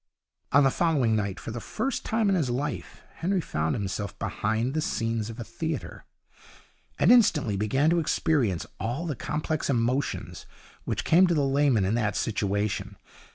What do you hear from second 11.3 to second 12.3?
the layman in that